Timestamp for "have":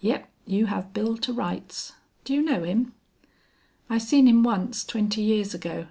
0.72-0.94